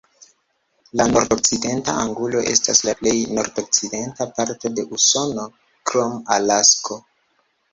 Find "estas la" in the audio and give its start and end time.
2.53-2.95